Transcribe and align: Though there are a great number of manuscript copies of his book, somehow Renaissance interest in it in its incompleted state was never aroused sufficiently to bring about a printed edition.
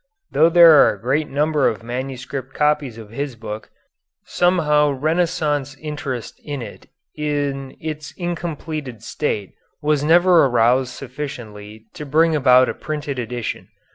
Though 0.31 0.49
there 0.49 0.71
are 0.81 0.95
a 0.95 0.99
great 0.99 1.29
number 1.29 1.67
of 1.67 1.83
manuscript 1.83 2.55
copies 2.55 2.97
of 2.97 3.11
his 3.11 3.35
book, 3.35 3.69
somehow 4.25 4.89
Renaissance 4.89 5.77
interest 5.79 6.41
in 6.43 6.63
it 6.63 6.87
in 7.13 7.77
its 7.79 8.11
incompleted 8.17 9.03
state 9.03 9.51
was 9.79 10.03
never 10.03 10.47
aroused 10.47 10.91
sufficiently 10.91 11.85
to 11.93 12.03
bring 12.07 12.35
about 12.35 12.67
a 12.67 12.73
printed 12.73 13.19
edition. 13.19 13.67